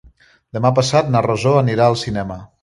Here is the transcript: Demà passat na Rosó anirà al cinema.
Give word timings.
Demà 0.57 0.71
passat 0.79 1.11
na 1.17 1.21
Rosó 1.27 1.53
anirà 1.61 1.91
al 1.91 1.99
cinema. 2.07 2.41